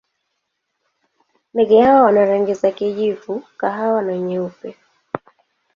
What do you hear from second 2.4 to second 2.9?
za